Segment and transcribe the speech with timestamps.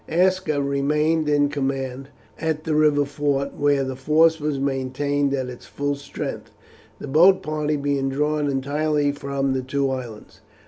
[0.09, 2.09] Aska remained in command
[2.39, 6.49] at the river fort, where the force was maintained at its full strength,
[6.97, 10.41] the boat party being drawn entirely from the two islands.